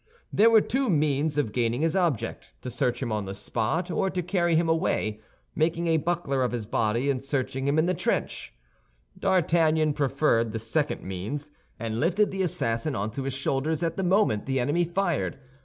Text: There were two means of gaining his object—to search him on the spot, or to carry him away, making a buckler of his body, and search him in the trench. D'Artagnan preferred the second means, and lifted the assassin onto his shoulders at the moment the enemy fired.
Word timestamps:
There 0.33 0.49
were 0.49 0.61
two 0.61 0.89
means 0.89 1.37
of 1.37 1.51
gaining 1.51 1.81
his 1.83 1.95
object—to 1.95 2.71
search 2.71 3.03
him 3.03 3.11
on 3.11 3.25
the 3.25 3.35
spot, 3.35 3.91
or 3.91 4.09
to 4.09 4.23
carry 4.23 4.55
him 4.55 4.67
away, 4.67 5.21
making 5.53 5.85
a 5.85 5.97
buckler 5.97 6.41
of 6.41 6.53
his 6.53 6.65
body, 6.65 7.07
and 7.11 7.23
search 7.23 7.55
him 7.55 7.77
in 7.77 7.85
the 7.85 7.93
trench. 7.93 8.51
D'Artagnan 9.19 9.93
preferred 9.93 10.53
the 10.53 10.57
second 10.57 11.03
means, 11.03 11.51
and 11.79 11.99
lifted 11.99 12.31
the 12.31 12.41
assassin 12.41 12.95
onto 12.95 13.21
his 13.21 13.35
shoulders 13.35 13.83
at 13.83 13.95
the 13.95 14.01
moment 14.01 14.47
the 14.47 14.59
enemy 14.59 14.85
fired. 14.85 15.37